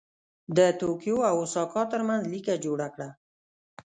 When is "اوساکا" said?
1.41-1.81